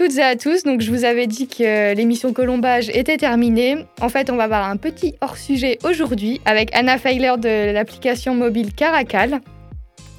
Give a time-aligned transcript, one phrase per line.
[0.00, 0.62] toutes et à tous.
[0.62, 3.84] Donc, je vous avais dit que l'émission Colombage était terminée.
[4.00, 8.72] En fait, on va avoir un petit hors-sujet aujourd'hui avec Anna Feiler de l'application mobile
[8.72, 9.42] Caracal.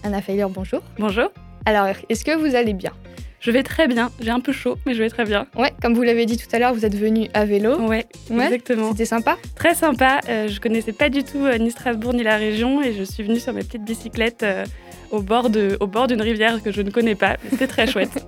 [0.04, 0.83] Anna Feiler, bonjour.
[1.00, 1.32] Bonjour.
[1.65, 2.91] Alors, est-ce que vous allez bien?
[3.39, 4.11] Je vais très bien.
[4.20, 5.47] J'ai un peu chaud, mais je vais très bien.
[5.57, 7.79] Ouais, comme vous l'avez dit tout à l'heure, vous êtes venu à vélo.
[7.79, 8.91] Ouais, exactement.
[8.91, 10.20] C'était sympa Très sympa.
[10.29, 13.24] Euh, je connaissais pas du tout euh, ni Strasbourg ni la région et je suis
[13.24, 14.43] venue sur mes petites bicyclettes.
[14.43, 14.63] Euh,
[15.10, 17.38] au bord, de, au bord d'une rivière que je ne connais pas.
[17.50, 18.24] C'était très chouette.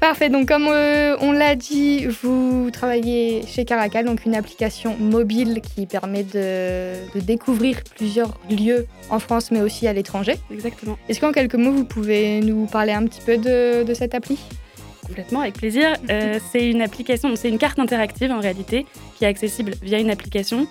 [0.00, 0.28] Parfait.
[0.28, 5.86] Donc, comme euh, on l'a dit, vous travaillez chez Caracal, donc une application mobile qui
[5.86, 10.36] permet de, découvrir plusieurs lieux en France, mais aussi à l'étranger.
[10.52, 10.96] Exactement.
[11.08, 14.38] Est-ce qu'en quelques mots, vous pouvez nous parler un petit peu de, de cette appli?
[15.06, 15.94] Complètement, avec plaisir.
[16.10, 18.86] Euh, c'est une application, c'est une carte interactive en réalité,
[19.16, 20.66] qui est accessible via une application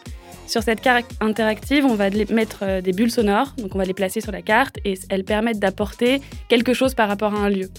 [0.47, 3.93] sur cette carte interactive, on va mettre euh, des bulles sonores, donc on va les
[3.93, 7.69] placer sur la carte et elles permettent d'apporter quelque chose par rapport à un lieu.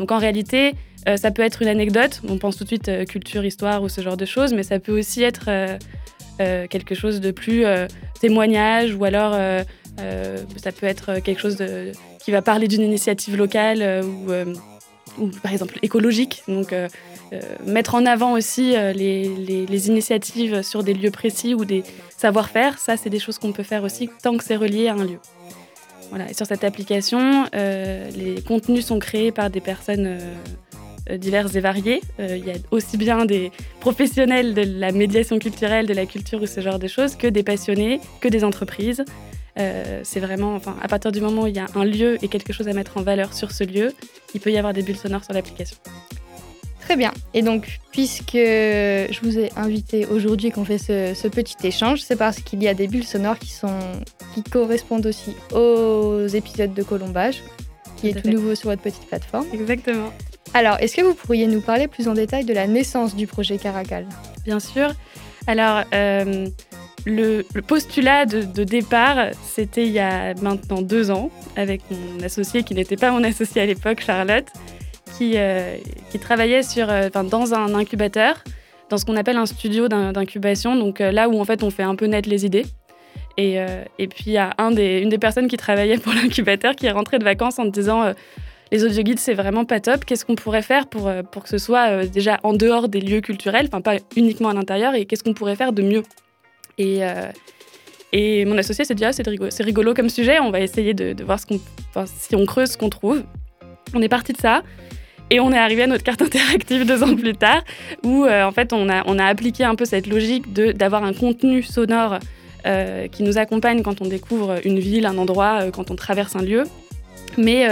[0.00, 0.74] Donc en réalité,
[1.06, 3.88] euh, ça peut être une anecdote, on pense tout de suite euh, culture, histoire ou
[3.88, 5.50] ce genre de choses, mais ça peut aussi être
[6.38, 7.64] quelque chose de plus
[8.20, 11.56] témoignage ou alors ça peut être quelque chose
[12.20, 14.04] qui va parler d'une initiative locale
[15.18, 16.42] ou par exemple écologique.
[16.48, 16.88] Donc euh,
[17.32, 21.82] euh, mettre en avant aussi euh, les, les, initiatives sur des lieux précis ou des
[22.16, 25.04] savoir-faire, ça c'est des choses qu'on peut faire aussi tant que c'est relié à un
[25.04, 25.18] lieu.
[26.10, 26.30] Voilà.
[26.30, 30.18] Et sur cette application, les contenus sont créés par des personnes
[31.10, 32.00] diverses et variées.
[32.18, 36.46] Il y a aussi bien des professionnels de la médiation culturelle, de la culture ou
[36.46, 39.04] ce genre de choses, que des passionnés, que des entreprises.
[39.58, 42.28] Euh, c'est vraiment, enfin, à partir du moment où il y a un lieu et
[42.28, 43.92] quelque chose à mettre en valeur sur ce lieu,
[44.34, 45.76] il peut y avoir des bulles sonores sur l'application.
[46.80, 47.12] Très bien.
[47.34, 52.38] Et donc, puisque je vous ai invité aujourd'hui qu'on fait ce, petit échange, c'est parce
[52.38, 53.80] qu'il y a des bulles sonores qui, sont,
[54.34, 57.42] qui correspondent aussi aux épisodes de Colombage,
[57.96, 59.46] qui est tout nouveau sur votre petite plateforme.
[59.52, 60.12] Exactement.
[60.56, 63.58] Alors, est-ce que vous pourriez nous parler plus en détail de la naissance du projet
[63.58, 64.06] Caracal?
[64.46, 64.88] Bien sûr.
[65.46, 66.46] Alors, euh,
[67.04, 72.74] le, postulat de, départ, c'était il y a maintenant deux ans, avec mon associé qui
[72.74, 74.46] n'était pas mon associé à l'époque, Charlotte,
[75.18, 75.76] qui, euh,
[76.22, 78.42] travaillait sur, euh, dans un incubateur,
[78.88, 81.96] dans ce qu'on appelle un studio d'incubation, donc là où en fait on fait un
[81.96, 82.64] peu naître les idées.
[83.36, 83.58] Et,
[83.98, 87.24] puis il y a une des personnes qui travaillait pour l'incubateur qui est rentrée de
[87.24, 88.14] vacances en disant
[88.72, 90.04] les audio guides c'est vraiment pas top.
[90.04, 93.66] Qu'est-ce qu'on pourrait faire pour, pour que ce soit déjà en dehors des lieux culturels,
[93.68, 96.02] enfin pas uniquement à l'intérieur, et qu'est-ce qu'on pourrait faire de mieux?
[96.78, 97.30] Et, euh,
[98.12, 101.38] et mon associé s'est dit ah, c'est rigolo, comme sujet, on va essayer de, voir
[101.38, 103.22] si on creuse ce qu'on trouve.
[103.94, 104.62] On est parti de ça.
[105.28, 107.62] Et on est arrivé à notre carte interactive deux ans plus tard,
[108.04, 111.12] où euh, en fait on a, on a appliqué un peu cette logique d'avoir un
[111.12, 112.20] contenu sonore
[112.64, 116.42] euh, qui nous accompagne quand on découvre une ville, un endroit, quand on traverse un
[116.42, 116.62] lieu,
[117.36, 117.66] mais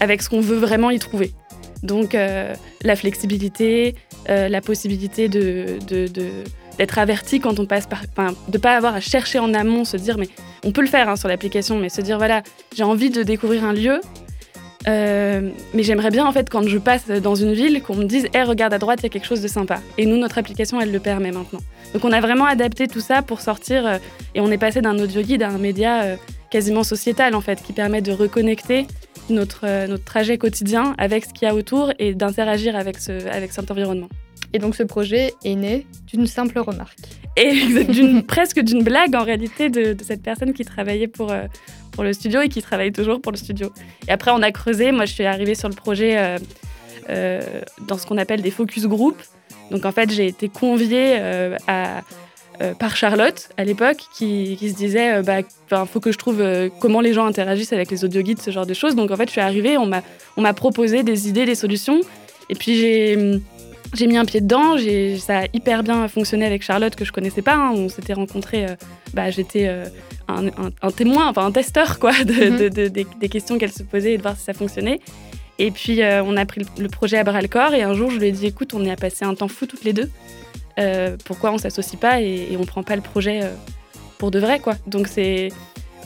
[0.00, 1.32] avec ce qu'on veut vraiment y trouver.
[1.82, 3.94] Donc la flexibilité,
[4.26, 5.78] la possibilité de,
[6.78, 8.02] d'être averti quand on passe par.
[8.10, 10.28] Enfin, de pas avoir à chercher en amont, se dire, mais
[10.64, 12.42] on peut le faire hein, sur l'application, mais se dire, voilà,
[12.74, 14.00] j'ai envie de découvrir un lieu.
[14.86, 18.28] Euh, mais j'aimerais bien en fait quand je passe dans une ville qu'on me dise
[18.32, 20.80] hey, regarde à droite il y a quelque chose de sympa et nous notre application
[20.80, 21.58] elle le permet maintenant
[21.92, 23.98] donc on a vraiment adapté tout ça pour sortir euh,
[24.36, 26.16] et on est passé d'un audio guide à un média euh,
[26.48, 28.86] quasiment sociétal en fait qui permet de reconnecter
[29.30, 33.52] notre, notre trajet quotidien avec ce qu'il y a autour et d'interagir avec, ce, avec
[33.52, 34.08] cet environnement
[34.52, 36.98] et donc ce projet est né d'une simple remarque.
[37.36, 41.46] Et presque d'une blague en réalité de, cette personne qui travaillait pour, euh,
[41.92, 43.72] pour le studio et qui travaille toujours pour le studio.
[44.08, 46.38] Et après on a creusé, moi je suis arrivée sur le projet euh,
[47.10, 47.40] euh,
[47.86, 49.16] dans ce qu'on appelle des focus group.
[49.70, 51.18] Donc en fait j'ai été conviée
[51.66, 52.00] à,
[52.78, 55.38] par Charlotte à l'époque qui, qui, se disait bah
[55.86, 56.42] faut que je trouve
[56.80, 59.26] comment les gens interagissent avec les audio guides ce genre de choses donc en fait
[59.26, 60.02] je suis arrivée on m'a
[60.36, 62.00] on m'a proposé des idées des solutions
[62.48, 63.40] et puis j'ai
[63.94, 64.76] j'ai mis un pied dedans,
[65.18, 67.54] ça a hyper bien fonctionné avec Charlotte que je connaissais pas.
[67.54, 67.72] Hein.
[67.74, 68.74] On s'était rencontrés, euh,
[69.14, 69.86] bah, j'étais euh,
[70.28, 72.68] un, témoin, enfin un testeur quoi, mhm.
[72.68, 75.00] des, questions qu'elle se posait et de voir si ça fonctionnait.
[75.58, 78.10] Et puis euh, on a pris le projet à bras le corps et un jour
[78.10, 80.10] je lui ai dit écoute, on est à passer un temps fou toutes les deux.
[81.24, 83.40] Pourquoi on s'associe pas et, et, on prend pas le projet
[84.18, 84.74] pour de vrai quoi.
[84.86, 85.50] Donc c'est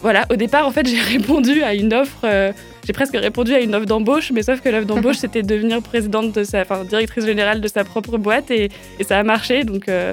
[0.03, 2.53] voilà, au départ, en fait, j'ai répondu à une offre, euh,
[2.85, 6.33] j'ai presque répondu à une offre d'embauche, mais sauf que l'offre d'embauche, c'était devenir présidente
[6.33, 8.71] de sa, enfin, directrice générale de sa propre boîte et,
[9.07, 10.13] ça a marché, donc euh,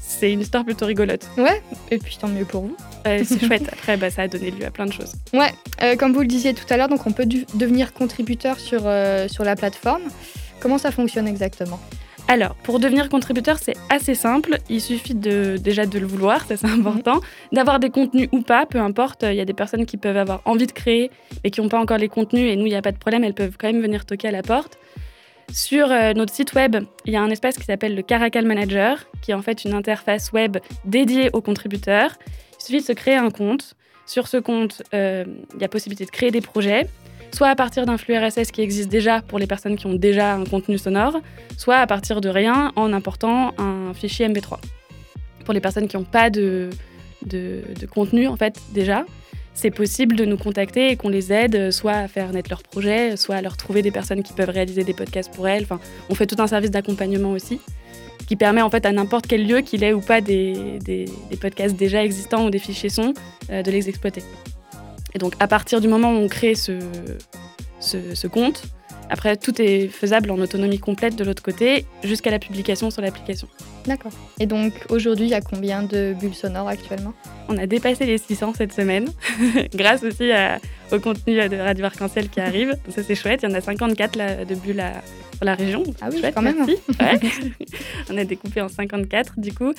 [0.00, 1.28] c'est une histoire plutôt rigolote.
[1.36, 2.76] Ouais, et puis tant mieux pour vous.
[3.04, 3.68] c'est chouette.
[3.72, 5.12] Après, bah, ça a donné lieu à plein de choses.
[5.32, 5.52] Ouais,
[5.82, 8.82] euh, comme vous le disiez tout à l'heure, donc on peut devenir contributeur sur,
[9.28, 10.02] sur la plateforme.
[10.60, 11.80] Comment ça fonctionne exactement?
[12.30, 14.58] Alors, pour devenir contributeur, c'est assez simple.
[14.68, 17.22] Il suffit de, déjà de le vouloir, ça c'est important.
[17.52, 19.22] D'avoir des contenus ou pas, peu importe.
[19.22, 21.10] Il y a des personnes qui peuvent avoir envie de créer
[21.42, 22.52] et qui n'ont pas encore les contenus.
[22.52, 24.30] Et nous, il n'y a pas de problème, elles peuvent quand même venir toquer à
[24.30, 24.78] la porte.
[25.50, 26.76] Sur notre site web,
[27.06, 29.72] il y a un espace qui s'appelle le Caracal Manager, qui est en fait une
[29.72, 32.18] interface web dédiée aux contributeurs.
[32.60, 33.74] Il suffit de se créer un compte.
[34.04, 35.26] Sur ce compte, il
[35.58, 36.86] y a possibilité de créer des projets
[37.32, 40.34] soit à partir d'un flux RSS qui existe déjà pour les personnes qui ont déjà
[40.34, 41.20] un contenu sonore,
[41.56, 44.58] soit à partir de rien en important un fichier MP3.
[45.44, 46.70] Pour les personnes qui n'ont pas de,
[47.26, 49.04] de, contenu en fait déjà,
[49.54, 53.16] c'est possible de nous contacter et qu'on les aide soit à faire naître leur projet,
[53.16, 55.64] soit à leur trouver des personnes qui peuvent réaliser des podcasts pour elles.
[55.64, 57.60] Enfin, on fait tout un service d'accompagnement aussi,
[58.28, 61.06] qui permet en fait à n'importe quel lieu qu'il ait ou pas des, des,
[61.40, 63.14] podcasts déjà existants ou des fichiers son,
[63.50, 64.22] euh, de les exploiter.
[65.14, 66.78] Et donc, à partir du moment où on crée ce,
[67.80, 68.62] ce, compte,
[69.10, 73.48] après, tout est faisable en autonomie complète de l'autre côté, jusqu'à la publication sur l'application.
[73.86, 74.12] D'accord.
[74.38, 77.14] Et donc, aujourd'hui, il y a combien de bulles sonores actuellement?
[77.48, 79.08] On a dépassé les 600 cette semaine,
[79.74, 80.30] grâce aussi
[80.92, 82.76] au contenu de Radio Arc-en-Ciel qui arrive.
[82.90, 83.40] ça, c'est chouette.
[83.42, 85.02] Il y en a 54 là, de bulles à,
[85.38, 85.84] pour la région.
[86.00, 86.66] Ah oui, quand même.
[88.10, 89.72] on a découpé en 54, du coup.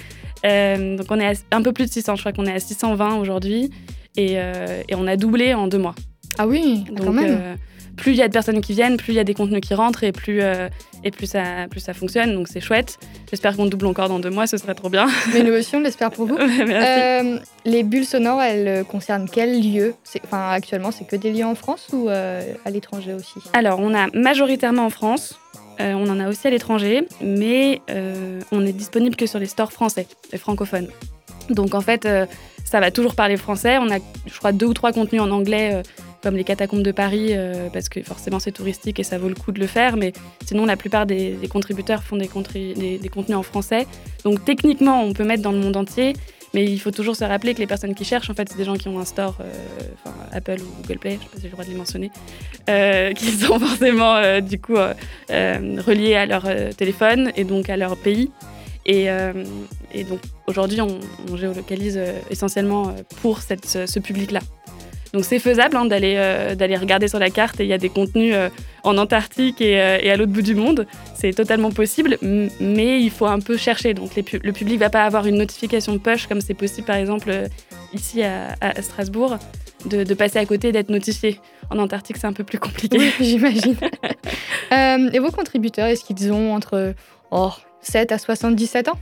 [0.45, 2.15] Euh, donc, on est un peu plus de 600.
[2.15, 3.69] Je crois qu'on est à 620 aujourd'hui.
[4.17, 5.95] Euh, et, on a doublé en deux mois.
[6.37, 7.37] Ah oui, quand même.
[7.39, 7.55] Euh,
[7.95, 9.73] plus il y a de personnes qui viennent, plus il y a des contenus qui
[9.73, 10.69] rentrent et plus, euh,
[11.03, 12.33] et plus, ça, plus ça fonctionne.
[12.33, 12.97] Donc c'est chouette.
[13.29, 15.07] J'espère qu'on double encore dans deux mois, ce serait trop bien.
[15.33, 16.37] Mais nous aussi, on l'espère pour vous.
[17.65, 19.95] les bulles sonores, elles concernent quel lieu?
[20.23, 23.39] Enfin, Actuellement, c'est que des lieux en France ou à l'étranger aussi?
[23.53, 25.37] Alors, on a majoritairement en France.
[25.79, 27.81] on en a aussi à l'étranger, mais
[28.51, 30.87] on est disponible que sur les stores français, les francophones.
[31.49, 32.07] Donc en fait,
[32.69, 33.79] ça va toujours parler français.
[33.79, 35.81] On a, je crois, deux ou trois contenus en anglais, euh,
[36.21, 39.33] comme les catacombes de Paris, euh, parce que forcément c'est touristique et ça vaut le
[39.33, 39.97] coup de le faire.
[39.97, 40.13] Mais
[40.45, 43.87] sinon, la plupart des, contributeurs font des, contenus en français.
[44.23, 46.13] Donc techniquement, on peut mettre dans le monde entier.
[46.55, 48.65] Mais il faut toujours se rappeler que les personnes qui cherchent, en fait, c'est des
[48.65, 49.51] gens qui ont un store, euh,
[50.31, 52.11] Apple ou Google Play, je ne sais pas si j'ai le droit de les mentionner,
[53.15, 54.77] qui sont forcément du coup
[55.29, 58.31] reliés à leur téléphone et donc à leur pays.
[58.89, 59.43] Euh,
[59.93, 60.99] et, donc aujourd'hui, on,
[61.35, 64.41] géolocalise euh, essentiellement euh, pour ce, public-là.
[65.13, 66.15] Donc c'est faisable hein, d'aller
[66.55, 68.35] d'aller regarder sur la carte et il y a des contenus
[68.83, 70.85] en Antarctique et, à l'autre bout du monde.
[71.15, 73.95] C'est totalement possible, mais il faut un peu chercher.
[73.95, 77.31] Donc le public va pas avoir une notification push comme c'est possible par exemple
[77.91, 78.53] ici à,
[78.83, 79.39] Strasbourg
[79.85, 81.39] de, passer à côté d'être notifié.
[81.71, 82.99] En Antarctique, c'est un peu plus compliqué.
[83.19, 83.77] j'imagine.
[84.71, 86.93] et vos contributeurs, est-ce qu'ils ont entre
[87.31, 88.99] oh, 7 à 77 ans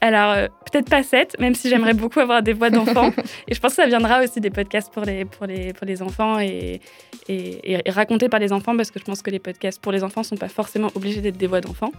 [0.00, 3.12] Alors, euh, peut-être pas 7, même si j'aimerais beaucoup avoir des voix d'enfants.
[3.48, 6.02] et je pense que ça viendra aussi des podcasts pour les, pour les, pour les
[6.02, 6.80] enfants et,
[7.28, 10.20] et, racontés par les enfants, parce que je pense que les podcasts pour les enfants
[10.22, 11.92] ne sont pas forcément obligés d'être des voix d'enfants.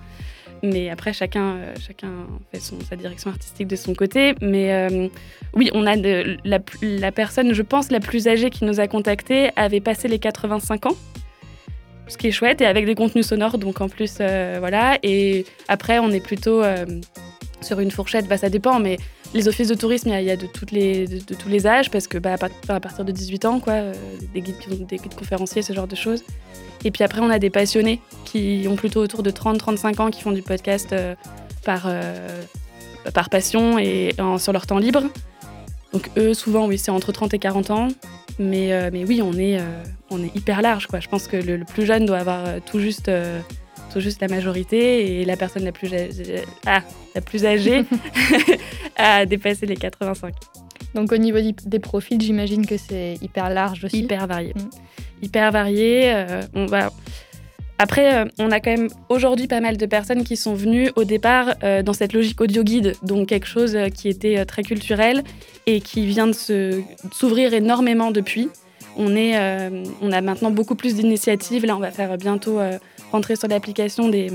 [0.64, 2.10] Mais après, chacun, euh, chacun
[2.52, 4.34] fait son, sa direction artistique de son côté.
[4.42, 5.08] Mais euh,
[5.54, 8.88] oui, on a de, la, la personne, je pense, la plus âgée qui nous a
[8.88, 10.96] contactés avait passé les 85 ans
[12.08, 14.98] ce qui est chouette, et avec des contenus sonores, donc en plus, euh, voilà.
[15.04, 16.86] Et après, on est plutôt euh,
[17.62, 18.98] sur une fourchette, bah, ça dépend, mais
[19.34, 22.08] les offices de tourisme, il y, a de, toutes les, de, tous les âges, parce
[22.08, 22.36] que bah,
[22.70, 23.94] à partir de 18 ans, quoi, euh,
[24.34, 26.24] des, guides, des guides conférenciers, ce genre de choses.
[26.86, 30.22] Et puis après, on a des passionnés qui ont plutôt autour de 30-35 ans, qui
[30.22, 30.96] font du podcast
[31.66, 31.90] par,
[33.14, 35.04] par passion et sur leur temps libre.
[35.92, 37.88] Donc eux, souvent, oui, c'est entre 30 et 40 ans.
[38.40, 39.60] Mais, mais oui, on est,
[40.10, 40.88] on est hyper large.
[40.88, 41.00] Quoi.
[41.00, 43.40] Je pense que le, plus jeune doit avoir euh, tout juste, euh,
[43.94, 45.92] tout juste la majorité et la personne la plus,
[46.66, 46.82] ah,
[47.16, 47.84] la plus âgée
[48.96, 50.34] a dépassé les 85.
[50.96, 54.00] Donc au niveau des profils, j'imagine que c'est hyper large aussi.
[54.00, 54.54] Hyper varié.
[54.54, 55.24] Mm.
[55.24, 56.14] Hyper varié.
[56.14, 56.92] Euh, on va...
[57.80, 61.54] Après, on a quand même aujourd'hui pas mal de personnes qui sont venues au départ
[61.86, 65.24] dans cette logique audio guide, donc quelque chose qui était très culturel
[65.68, 66.82] et qui vient de
[67.12, 68.50] s'ouvrir énormément depuis.
[69.00, 71.66] Euh, on a maintenant beaucoup plus d'initiatives.
[71.66, 72.80] Là, on va faire bientôt euh,
[73.12, 74.32] rentrer sur l'application des,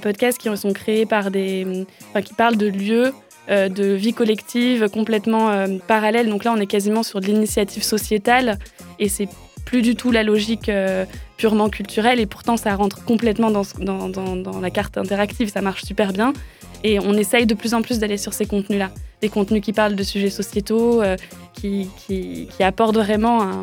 [0.00, 1.84] podcasts qui sont créés par des.
[2.24, 3.12] Qui parlent de lieux
[3.50, 6.28] euh, de vie collective complètement parallèles.
[6.28, 8.58] Donc là, on est quasiment sur de l'initiative sociétale
[8.98, 9.28] et c'est
[9.64, 10.70] plus du tout la logique
[11.36, 16.32] purement culturelle et pourtant ça rentre complètement dans, la carte interactive, ça marche super bien
[16.84, 18.90] et on essaye de plus en plus d'aller sur ces contenus-là
[19.22, 21.16] des contenus qui parlent de sujets sociétaux, euh,
[21.54, 23.62] qui, qui, apportent vraiment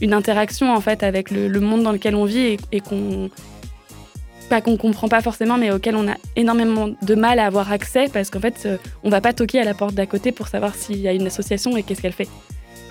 [0.00, 3.28] une interaction en fait avec le, monde dans lequel on vit et, qu'on
[4.48, 8.06] pas qu'on comprend pas forcément, mais auquel on a énormément de mal à avoir accès
[8.12, 10.74] parce qu'en fait, euh, on va pas toquer à la porte d'à côté pour savoir
[10.74, 12.28] s'il y a une association et qu'est-ce qu'elle fait.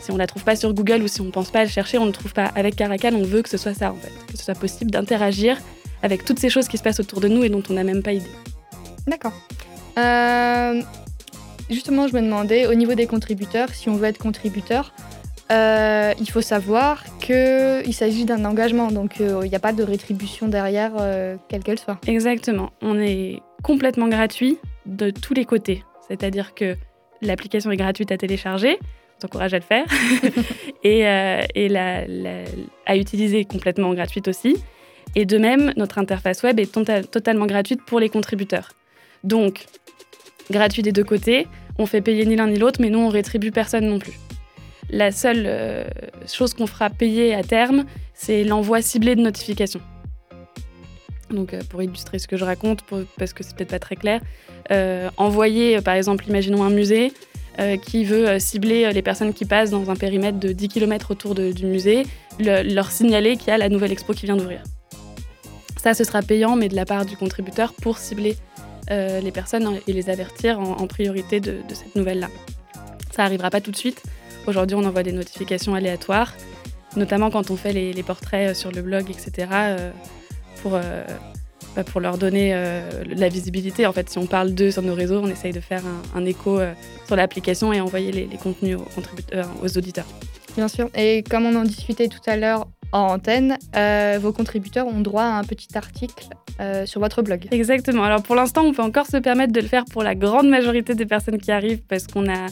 [0.02, 2.00] Si on la trouve pas sur Google ou si on pense pas à le chercher,
[2.00, 2.46] on ne trouve pas.
[2.56, 5.58] Avec Caracal, on veut que ce soit ça en fait, que ce soit possible d'interagir
[6.02, 8.02] avec toutes ces choses qui se passent autour de nous et dont on n'a même
[8.02, 8.26] pas idée.
[9.06, 9.34] D'accord.
[9.98, 10.82] Euh,
[11.70, 14.94] justement, je me demandais, au niveau des contributeurs, si on veut être contributeur,
[15.52, 20.48] euh, il faut savoir qu'il s'agit d'un engagement, donc il n'y a pas de rétribution
[20.48, 20.94] derrière,
[21.50, 22.00] quelle qu'elle soit.
[22.08, 22.72] Exactement.
[22.82, 25.84] On est complètement gratuit de tous les côtés.
[26.08, 26.76] C'est-à-dire que
[27.22, 29.86] l'application est gratuite à télécharger, on t'encourage à le faire,
[30.84, 34.56] et, à utiliser complètement gratuite aussi.
[35.16, 38.72] Et de même, notre interface web est tota-, totalement gratuite pour les contributeurs.
[39.24, 39.66] Donc,
[40.50, 43.52] gratuit des deux côtés, on fait payer ni l'un ni l'autre, mais nous, on rétribue
[43.52, 44.14] personne non plus.
[44.90, 45.86] La seule euh,
[46.28, 49.82] chose qu'on fera payer à terme, c'est l'envoi ciblé de notifications.
[51.30, 52.82] Donc, euh, pour illustrer ce que je raconte,
[53.18, 54.20] parce que c'est peut-être pas très clair,
[54.72, 57.14] euh, envoyer, par exemple, imaginons un musée
[57.84, 61.66] qui veut cibler les personnes qui passent dans un périmètre de 10 km autour du
[61.68, 62.08] musée,
[62.40, 64.64] leur signaler qu'il y a la nouvelle expo qui vient d'ouvrir.
[65.78, 68.36] Ça, ce sera payant, mais de la part du contributeur pour cibler
[68.92, 72.30] les personnes et les avertir en, priorité de, cette nouvelle-là.
[73.12, 74.04] Ça n'arrivera pas tout de suite.
[74.48, 76.34] Aujourd'hui, on envoie des notifications aléatoires,
[76.96, 79.92] notamment quand on fait les, portraits euh, sur le blog, etc., euh,
[80.62, 80.74] pour,
[81.76, 82.54] bah, pour leur donner
[83.08, 83.88] la visibilité.
[83.88, 85.82] En fait, si on parle d'eux sur nos réseaux, on essaye de faire
[86.14, 86.60] un, écho
[87.08, 90.06] sur l'application et envoyer les, contenus aux auditeurs.
[90.56, 90.90] Bien sûr.
[90.96, 95.24] Et comme on en discutait tout à l'heure en antenne, euh, vos contributeurs ont droit
[95.24, 96.26] à un petit article
[96.60, 97.48] euh, sur votre blog.
[97.52, 98.04] Exactement.
[98.04, 100.96] Alors pour l'instant, on peut encore se permettre de le faire pour la grande majorité
[100.96, 102.48] des personnes qui arrivent parce qu'on a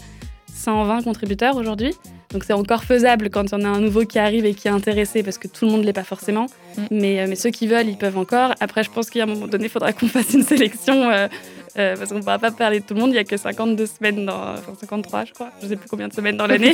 [0.54, 1.94] 120 contributeurs aujourd'hui.
[2.32, 4.68] Donc c'est encore faisable quand il y en a un nouveau qui arrive et qui
[4.68, 6.46] est intéressé parce que tout le monde ne l'est pas forcément.
[6.78, 6.82] Mm.
[6.92, 8.54] Mais, euh, mais ceux qui veulent, ils peuvent encore.
[8.60, 11.28] Après, je pense qu'à un moment donné, il faudra qu'on fasse une sélection euh,
[11.76, 13.10] parce qu'on ne pourra pas parler de tout le monde.
[13.10, 15.90] Il n'y a que 52 semaines, dans, enfin 53 je crois, je ne sais plus
[15.90, 16.74] combien de semaines dans l'année.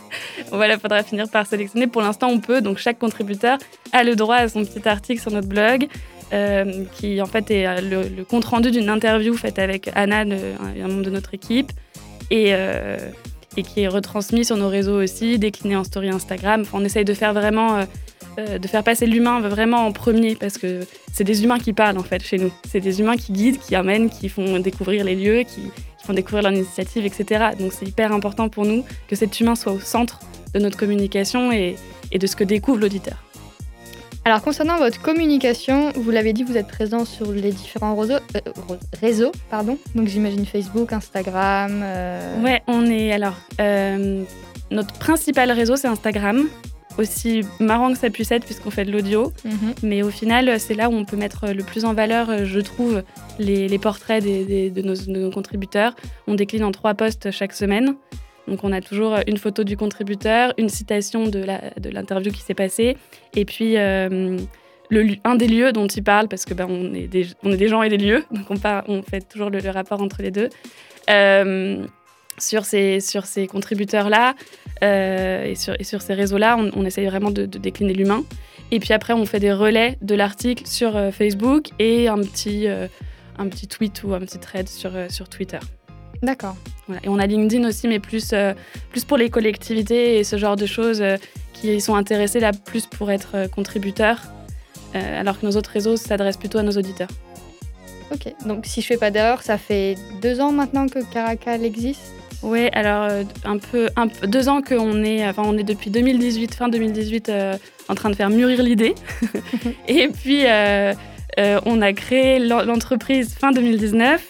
[0.50, 1.86] voilà, il faudra finir par sélectionner.
[1.86, 2.60] Pour l'instant, on peut.
[2.60, 3.58] Donc chaque contributeur
[3.92, 5.88] a le droit à son petit article sur notre blog.
[6.32, 10.88] Euh, qui en fait est euh, le, compte rendu d'une interview faite avec Anna, un
[10.88, 11.70] membre de notre équipe,
[12.32, 16.64] et, et, qui est retransmis sur nos réseaux aussi, décliné en story Instagram.
[16.72, 17.86] on essaye de faire vraiment
[18.38, 20.80] euh, de faire passer l'humain vraiment en premier parce que
[21.12, 22.52] c'est des humains qui parlent en fait chez nous.
[22.68, 25.70] C'est des humains qui guident, qui amènent, qui font découvrir les lieux, qui,
[26.04, 27.46] font découvrir leur initiative, etc.
[27.58, 30.20] Donc c'est hyper important pour nous que cet humain soit au centre
[30.54, 31.76] de notre communication et,
[32.12, 33.16] de ce que découvre l'auditeur.
[34.24, 38.40] Alors concernant votre communication, vous l'avez dit, vous êtes présent sur les différents réseaux, euh,
[39.00, 39.78] réseaux pardon.
[39.94, 41.80] Donc j'imagine Facebook, Instagram.
[41.82, 42.42] Euh...
[42.42, 43.34] Ouais, on est alors
[44.70, 46.48] notre principal réseau c'est Instagram
[46.98, 49.32] aussi marrant que ça puisse être puisqu'on fait de l'audio.
[49.44, 49.74] Mhm.
[49.82, 53.02] Mais au final, c'est là où on peut mettre le plus en valeur, je trouve,
[53.38, 55.94] les, portraits de, nos, contributeurs.
[56.26, 57.96] On décline en trois postes chaque semaine.
[58.48, 62.96] Donc on a toujours une photo du contributeur, une citation de l'interview qui s'est passée,
[63.34, 64.38] et puis euh,
[64.88, 67.56] le, un des lieux dont il parle, parce que ben, on, est des, on est
[67.56, 68.56] des gens et des lieux, donc on,
[68.88, 70.48] on fait toujours le, rapport entre les deux.
[71.10, 71.84] Euh,
[72.38, 74.34] sur ces, sur ces contributeurs-là
[74.82, 78.24] euh, et, sur, et sur ces réseaux-là, on, essaye vraiment de, décliner l'humain.
[78.70, 82.66] Et puis après, on fait des relais de l'article sur euh, Facebook et un petit,
[82.68, 82.88] euh,
[83.38, 85.58] un petit tweet ou un petit thread sur, sur Twitter.
[86.22, 86.56] D'accord.
[87.04, 88.32] Et on a LinkedIn aussi, mais plus,
[88.90, 91.02] plus pour les collectivités et ce genre de choses
[91.52, 94.22] qui sont intéressées là plus pour être contributeurs,
[94.94, 97.10] alors que nos autres réseaux s'adressent plutôt à nos auditeurs.
[98.12, 102.15] Ok, donc si je fais pas d'erreur, ça fait deux ans maintenant que Caracal existe?
[102.42, 106.54] Oui, alors euh, un peu, un deux ans qu'on est, enfin on est depuis 2018,
[106.54, 107.56] fin 2018, euh,
[107.88, 108.94] en train de faire mûrir l'idée.
[109.88, 110.94] et puis euh,
[111.64, 114.22] on a créé l'entreprise fin 2019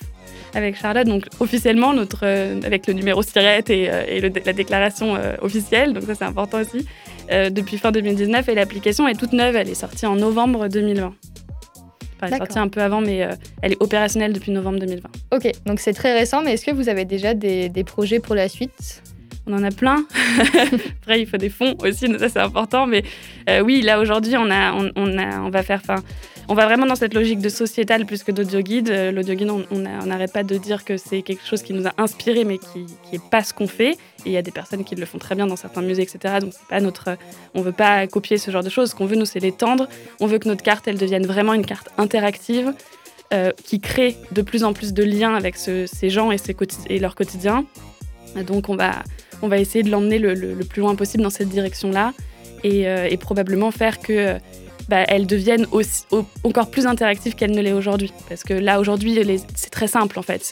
[0.54, 2.24] avec Charlotte, donc officiellement notre,
[2.64, 6.86] avec le numéro SIRET et, la déclaration officielle, donc ça c'est important aussi,
[7.28, 11.12] depuis fin 2019 et l'application est toute neuve, elle est sortie en novembre 2020
[12.22, 13.32] elle est sortie un peu avant, mais euh,
[13.62, 15.08] elle est opérationnelle depuis novembre 2020.
[15.32, 18.48] Ok, donc c'est très récent, mais est-ce que vous avez déjà des, projets pour la
[18.48, 19.02] suite?
[19.46, 20.04] On en a plein.
[21.02, 22.86] Après, il faut des fonds aussi, ça c'est important.
[22.86, 23.04] Mais
[23.48, 25.82] euh, oui, là aujourd'hui, on, a, on, a, on va faire.
[26.48, 28.90] On va vraiment dans cette logique de sociétal plus que d'audio guide.
[28.90, 31.92] Euh, l'audio guide, on n'arrête pas de dire que c'est quelque chose qui nous a
[31.98, 33.92] inspiré, mais qui n'est pas ce qu'on fait.
[34.24, 36.36] Et il y a des personnes qui le font très bien dans certains musées, etc.
[36.40, 37.16] Donc c'est pas notre,
[37.54, 38.90] on veut pas copier ce genre de choses.
[38.90, 39.88] Ce qu'on veut, nous, c'est l'étendre.
[40.20, 42.72] On veut que notre carte, elle devienne vraiment une carte interactive.
[43.34, 46.36] Euh, qui crée de plus en plus de liens avec ces gens et,
[46.88, 47.64] et leur quotidien.
[48.46, 49.02] Donc on va,
[49.42, 52.12] on va essayer de l'emmener le, plus loin possible dans cette direction-là
[52.64, 54.38] et, euh, probablement faire que
[54.88, 56.04] bah, elle devienne aussi,
[56.44, 58.12] encore plus interactive qu'elle ne l'est aujourd'hui.
[58.28, 59.18] Parce que là, aujourd'hui,
[59.54, 60.42] c'est très simple en fait.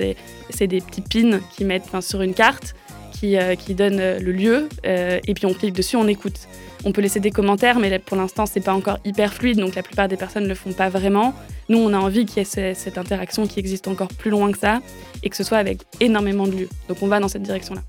[0.50, 2.74] C'est des petits pins qui mettent sur une carte,
[3.14, 6.40] qui, euh, donnent euh, le lieu, euh, et puis on clique dessus, on écoute.
[6.84, 9.82] On peut laisser des commentaires, mais pour l'instant, c'est pas encore hyper fluide, donc la
[9.82, 11.32] plupart des personnes ne le font pas vraiment.
[11.70, 14.58] Nous, on a envie qu'il y ait cette interaction qui existe encore plus loin que
[14.58, 14.80] ça,
[15.22, 16.68] et que ce soit avec énormément de lieux.
[16.88, 17.80] Donc on va dans cette direction-là.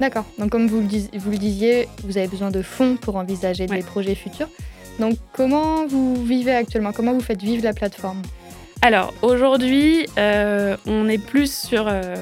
[0.00, 0.24] D'accord.
[0.38, 3.82] Donc comme vous le, vous le, disiez, vous avez besoin de fonds pour envisager des
[3.82, 4.48] projets futurs.
[4.98, 6.92] Donc comment vous vivez actuellement?
[6.92, 8.22] Comment vous faites vivre la plateforme?
[8.82, 12.14] Alors aujourd'hui, euh, on est plus sur, euh,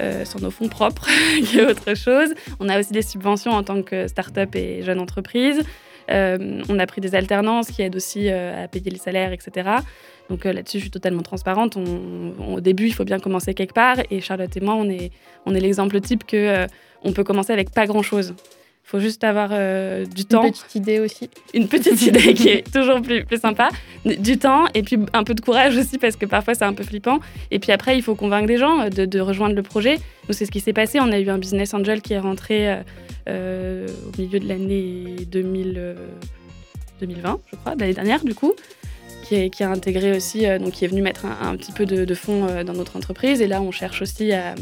[0.00, 1.08] euh, sur nos fonds propres
[1.52, 2.34] qu'autre chose.
[2.58, 5.62] On a aussi des subventions en tant que start-up et jeune entreprise.
[6.08, 9.68] on a pris des alternances qui aident aussi à payer les salaires, etc.
[10.28, 11.76] Donc là-dessus, je suis totalement transparente.
[11.76, 13.96] au début, il faut bien commencer quelque part.
[14.10, 15.10] Et Charlotte et moi, on est,
[15.46, 16.66] on est l'exemple type que
[17.02, 18.34] on peut commencer avec pas grand-chose.
[18.88, 20.44] Il faut juste avoir euh, du temps.
[20.44, 21.28] Une petite idée aussi.
[21.52, 23.68] Une petite idée qui est toujours plus, plus sympa.
[24.06, 26.84] Du temps et puis un peu de courage aussi parce que parfois c'est un peu
[26.84, 27.18] flippant.
[27.50, 29.96] Et puis après, il faut convaincre des gens euh, de, rejoindre le projet.
[30.26, 31.00] Nous, c'est ce qui s'est passé.
[31.00, 32.78] On a eu un business angel qui est rentré
[33.28, 38.54] euh, au milieu de l'année 2020, je crois, l'année dernière du coup.
[39.28, 42.46] Qui, qui, a intégré aussi, donc qui est venu mettre un, petit peu de, fonds
[42.64, 43.42] dans notre entreprise.
[43.42, 44.54] Et là, on cherche aussi à,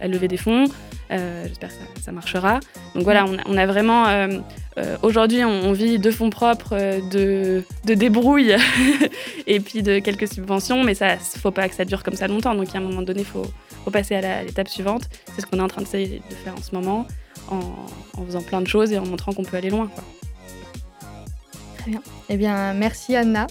[0.00, 0.66] à lever des fonds.
[1.10, 2.60] Euh, j'espère que ça, marchera.
[2.94, 4.06] Donc voilà, on a, vraiment.
[4.08, 4.38] Euh,
[4.78, 6.76] euh, aujourd'hui, on, vit de fonds propres,
[7.10, 8.56] de, de débrouille
[9.46, 12.54] et puis de quelques subventions, mais ça, faut pas que ça dure comme ça longtemps.
[12.54, 13.46] Donc, à un moment donné, il faut,
[13.92, 15.02] passer à l'étape suivante.
[15.34, 17.06] C'est ce qu'on est en train de, de, faire en ce moment,
[17.50, 17.60] en,
[18.26, 19.90] faisant plein de choses et en montrant qu'on peut aller loin.
[21.84, 22.02] Très bien.
[22.30, 23.46] Eh bien, merci Anna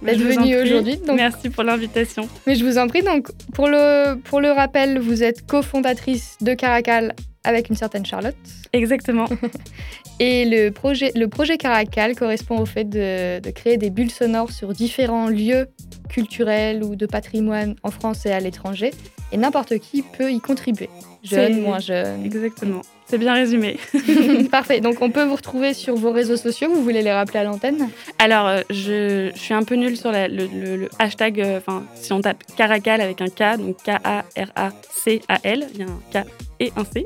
[0.00, 0.98] d'être venue aujourd'hui.
[1.14, 2.26] Merci pour l'invitation.
[2.46, 6.54] Mais je vous en prie, donc pour le, pour le rappel, vous êtes cofondatrice de
[6.54, 8.36] Caracal avec une certaine Charlotte.
[8.72, 9.26] Exactement.
[10.20, 14.50] Et le projet, le projet Caracal correspond au fait de, de, créer des bulles sonores
[14.50, 15.66] sur différents lieux
[16.08, 18.92] culturels ou de patrimoine en France et à l'étranger.
[19.32, 20.88] Et n'importe qui peut y contribuer.
[21.22, 22.24] Jeune, moins jeune.
[22.24, 22.82] Exactement.
[23.06, 23.78] C'est bien résumé.
[24.50, 24.80] Parfait.
[24.80, 26.68] Donc, on peut vous retrouver sur vos réseaux sociaux.
[26.72, 30.88] Vous voulez les rappeler à l'antenne Alors, euh, je, suis un peu nulle sur le,
[30.98, 31.40] hashtag.
[31.40, 36.00] Euh, enfin, si on tape Caracal avec un K, donc K-A-R-A-C-A-L, il y a un
[36.12, 36.26] K
[36.60, 37.02] et un C,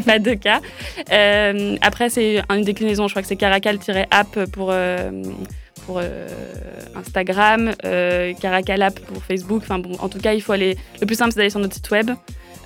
[0.06, 0.60] pas deux K.
[1.12, 3.08] Euh, après, c'est une déclinaison.
[3.08, 4.72] Je crois que c'est Caracal-app pour
[5.86, 6.00] pour
[6.94, 7.72] Instagram,
[8.40, 9.62] Caracal App pour Facebook.
[9.62, 10.76] Enfin bon, en tout cas, il faut aller.
[11.00, 12.10] Le plus simple, c'est d'aller sur notre site web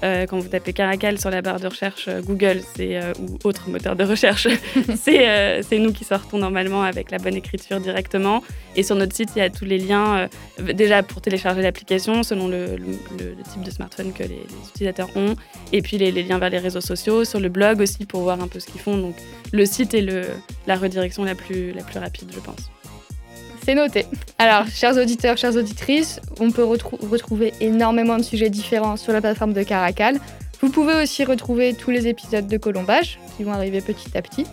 [0.02, 3.68] euh, quand vous tapez Caracal sur la barre de recherche euh, Google euh, ou autre
[3.68, 4.48] moteur de recherche,
[4.96, 8.42] c'est nous qui sortons normalement avec la bonne écriture directement.
[8.76, 10.28] Et sur notre site, il y a tous les liens,
[10.58, 12.76] déjà pour télécharger l'application selon le,
[13.52, 15.34] type de smartphone que les, utilisateurs ont,
[15.72, 18.48] et puis les, liens vers les réseaux sociaux, sur le blog aussi pour voir un
[18.48, 18.96] peu ce qu'ils font.
[18.96, 19.16] Donc
[19.52, 20.06] le site est
[20.66, 22.70] la redirection la plus rapide, je pense.
[23.64, 24.06] C'est noté.
[24.38, 29.52] Alors, chers auditeurs, chères auditrices, on peut retrouver énormément de sujets différents sur la plateforme
[29.52, 30.18] de Caracal.
[30.60, 34.46] Vous pouvez aussi retrouver tous les épisodes de Colombage qui vont arriver petit à petit.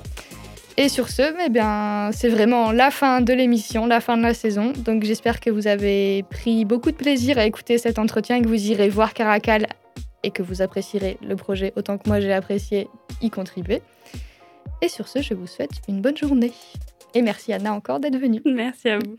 [0.79, 4.35] Et sur ce, eh bien, c'est vraiment la fin de l'émission, la fin de la
[4.35, 4.73] saison.
[4.77, 8.47] Donc j'espère que vous avez pris beaucoup de plaisir à écouter cet entretien et que
[8.47, 9.67] vous irez voir Caracal
[10.21, 12.87] et que vous apprécierez le projet autant que moi j'ai apprécié
[13.21, 13.81] y contribuer.
[14.83, 16.53] Et sur ce, je vous souhaite une bonne journée.
[17.17, 18.43] Et merci Anna encore d'être venue.
[18.45, 19.17] Merci à vous.